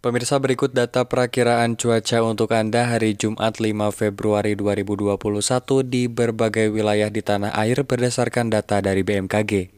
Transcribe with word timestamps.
Pemirsa 0.00 0.40
berikut 0.40 0.72
data 0.72 1.04
perakiraan 1.04 1.76
cuaca 1.76 2.24
untuk 2.24 2.56
Anda 2.56 2.88
hari 2.88 3.12
Jumat 3.12 3.60
5 3.60 3.92
Februari 3.92 4.56
2021 4.56 5.20
di 5.84 6.08
berbagai 6.08 6.72
wilayah 6.72 7.12
di 7.12 7.20
tanah 7.20 7.52
air 7.52 7.84
berdasarkan 7.84 8.48
data 8.48 8.80
dari 8.80 9.04
BMKG. 9.04 9.68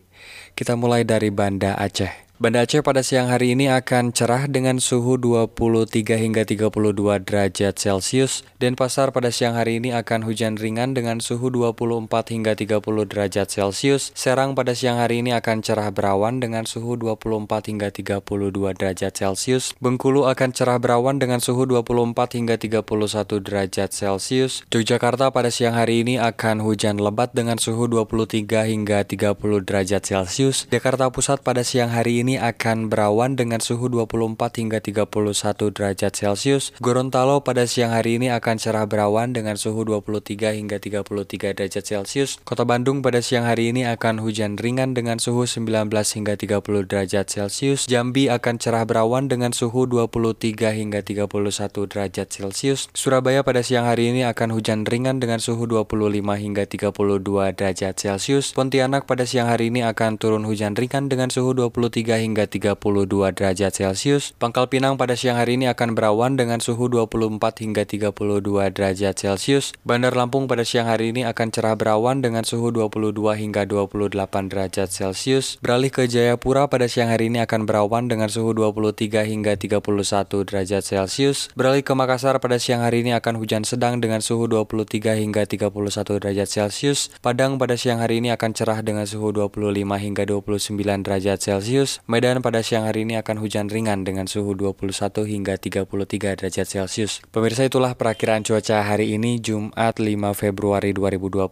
Kita 0.55 0.79
mulai 0.79 1.03
dari 1.03 1.35
Banda 1.35 1.75
Aceh. 1.75 2.22
Banda 2.43 2.67
Aceh 2.67 2.83
pada 2.83 3.07
siang 3.07 3.31
hari 3.31 3.55
ini 3.55 3.71
akan 3.71 4.11
cerah 4.11 4.51
dengan 4.51 4.83
suhu 4.83 5.15
23 5.15 5.95
hingga 6.19 6.43
32 6.43 6.75
derajat 7.23 7.79
Celcius. 7.79 8.43
dan 8.59 8.75
pasar 8.75 9.15
pada 9.15 9.31
siang 9.31 9.55
hari 9.55 9.79
ini 9.79 9.95
akan 9.95 10.27
hujan 10.27 10.59
ringan 10.59 10.91
dengan 10.91 11.23
suhu 11.23 11.55
24 11.55 12.35
hingga 12.35 12.59
30 12.59 12.83
derajat 12.83 13.47
Celcius. 13.47 14.11
Serang 14.19 14.59
pada 14.59 14.75
siang 14.75 14.99
hari 14.99 15.23
ini 15.23 15.31
akan 15.31 15.63
cerah 15.63 15.95
berawan 15.95 16.43
dengan 16.43 16.67
suhu 16.67 16.99
24 16.99 17.71
hingga 17.71 17.95
32 17.95 18.75
derajat 18.75 19.15
Celcius. 19.15 19.79
Bengkulu 19.79 20.27
akan 20.27 20.51
cerah 20.51 20.83
berawan 20.83 21.23
dengan 21.23 21.39
suhu 21.39 21.63
24 21.63 22.43
hingga 22.43 22.59
31 22.59 23.39
derajat 23.39 23.95
Celcius. 23.95 24.67
Yogyakarta 24.75 25.31
pada 25.31 25.55
siang 25.55 25.79
hari 25.79 26.03
ini 26.03 26.19
akan 26.19 26.59
hujan 26.59 26.99
lebat 26.99 27.31
dengan 27.39 27.63
suhu 27.63 27.87
23 27.87 28.67
hingga 28.67 29.07
30 29.07 29.39
derajat 29.63 30.03
Celcius. 30.03 30.67
Jakarta 30.75 31.07
Pusat 31.07 31.47
pada 31.47 31.63
siang 31.63 31.91
hari 31.95 32.23
ini 32.23 32.32
ini 32.33 32.41
akan 32.41 32.89
berawan 32.89 33.37
dengan 33.37 33.61
suhu 33.61 33.93
24 33.93 34.41
hingga 34.57 34.81
31 34.81 35.05
derajat 35.69 36.17
Celcius. 36.17 36.73
Gorontalo 36.81 37.45
pada 37.45 37.69
siang 37.69 37.93
hari 37.93 38.17
ini 38.17 38.33
akan 38.33 38.57
cerah 38.57 38.89
berawan 38.89 39.37
dengan 39.37 39.61
suhu 39.61 39.85
23 39.85 40.57
hingga 40.57 40.81
33 40.81 41.53
derajat 41.53 41.85
Celcius. 41.85 42.41
Kota 42.41 42.65
Bandung 42.65 43.05
pada 43.05 43.21
siang 43.21 43.45
hari 43.45 43.69
ini 43.69 43.85
akan 43.85 44.25
hujan 44.25 44.57
ringan 44.57 44.97
dengan 44.97 45.21
suhu 45.21 45.45
19 45.45 45.93
hingga 45.93 46.41
30 46.41 46.89
derajat 46.89 47.29
Celcius. 47.29 47.85
Jambi 47.85 48.33
akan 48.33 48.57
cerah 48.57 48.89
berawan 48.89 49.29
dengan 49.29 49.53
suhu 49.53 49.85
23 49.85 50.73
hingga 50.73 51.05
31 51.05 51.29
derajat 51.85 52.33
Celcius. 52.33 52.89
Surabaya 52.97 53.45
pada 53.45 53.61
siang 53.61 53.85
hari 53.85 54.09
ini 54.09 54.25
akan 54.25 54.57
hujan 54.57 54.89
ringan 54.89 55.21
dengan 55.21 55.37
suhu 55.37 55.69
25 55.69 56.17
hingga 56.17 56.65
32 56.65 56.97
derajat 57.61 57.93
Celcius. 58.01 58.57
Pontianak 58.57 59.05
pada 59.05 59.29
siang 59.29 59.53
hari 59.53 59.69
ini 59.69 59.85
akan 59.85 60.17
turun 60.17 60.49
hujan 60.49 60.73
ringan 60.73 61.13
dengan 61.13 61.29
suhu 61.29 61.53
23 61.53 62.22
hingga 62.23 62.47
32 62.47 62.79
derajat 63.35 63.75
Celcius. 63.75 64.31
Pangkal 64.39 64.71
Pinang 64.71 64.95
pada 64.95 65.19
siang 65.19 65.35
hari 65.35 65.59
ini 65.59 65.67
akan 65.67 65.99
berawan 65.99 66.39
dengan 66.39 66.63
suhu 66.63 66.87
24 66.87 67.43
hingga 67.59 67.83
32 67.83 68.15
derajat 68.71 69.15
Celcius. 69.19 69.75
Bandar 69.83 70.15
Lampung 70.15 70.47
pada 70.47 70.63
siang 70.63 70.87
hari 70.87 71.11
ini 71.11 71.27
akan 71.27 71.51
cerah 71.51 71.75
berawan 71.75 72.23
dengan 72.23 72.47
suhu 72.47 72.71
22 72.71 73.19
hingga 73.35 73.67
28 73.67 74.15
derajat 74.47 74.89
Celcius. 74.95 75.59
Beralih 75.59 75.91
ke 75.91 76.07
Jayapura 76.07 76.71
pada 76.71 76.87
siang 76.87 77.11
hari 77.11 77.27
ini 77.27 77.43
akan 77.43 77.67
berawan 77.67 78.07
dengan 78.07 78.31
suhu 78.31 78.55
23 78.55 79.27
hingga 79.27 79.59
31 79.59 79.83
derajat 80.47 80.83
Celcius. 80.87 81.51
Beralih 81.59 81.83
ke 81.83 81.93
Makassar 81.99 82.39
pada 82.39 82.63
siang 82.63 82.87
hari 82.87 83.03
ini 83.03 83.11
akan 83.19 83.43
hujan 83.43 83.67
sedang 83.67 83.99
dengan 83.99 84.23
suhu 84.23 84.47
23 84.47 85.19
hingga 85.19 85.43
31 85.43 85.73
derajat 86.23 86.49
Celcius. 86.49 87.11
Padang 87.19 87.59
pada 87.59 87.75
siang 87.75 87.99
hari 87.99 88.23
ini 88.23 88.31
akan 88.31 88.51
cerah 88.55 88.85
dengan 88.85 89.09
suhu 89.09 89.33
25 89.35 89.73
hingga 89.99 90.23
29 90.29 91.03
derajat 91.03 91.39
Celcius. 91.41 92.05
Medan 92.13 92.45
pada 92.45 92.61
siang 92.61 92.85
hari 92.85 93.09
ini 93.09 93.17
akan 93.17 93.41
hujan 93.41 93.73
ringan 93.73 94.05
dengan 94.05 94.29
suhu 94.29 94.53
21 94.53 94.85
hingga 95.25 95.57
33 95.57 96.37
derajat 96.37 96.69
Celcius. 96.69 97.25
Pemirsa 97.33 97.65
itulah 97.65 97.97
perakiraan 97.97 98.45
cuaca 98.45 98.85
hari 98.85 99.17
ini 99.17 99.41
Jumat 99.41 99.97
5 99.97 100.37
Februari 100.37 100.93
2021 100.93 101.49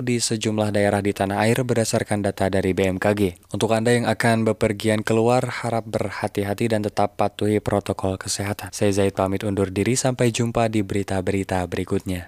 di 0.00 0.16
sejumlah 0.16 0.72
daerah 0.72 1.04
di 1.04 1.12
tanah 1.12 1.44
air 1.44 1.60
berdasarkan 1.60 2.24
data 2.24 2.48
dari 2.48 2.72
BMKG. 2.72 3.52
Untuk 3.52 3.68
Anda 3.76 4.00
yang 4.00 4.08
akan 4.08 4.48
bepergian 4.48 5.04
keluar, 5.04 5.44
harap 5.44 5.84
berhati-hati 5.84 6.72
dan 6.72 6.88
tetap 6.88 7.20
patuhi 7.20 7.60
protokol 7.60 8.16
kesehatan. 8.16 8.72
Saya 8.72 8.88
Zaid 8.96 9.12
pamit 9.12 9.44
undur 9.44 9.68
diri, 9.68 9.92
sampai 9.92 10.32
jumpa 10.32 10.72
di 10.72 10.80
berita-berita 10.80 11.60
berikutnya. 11.68 12.24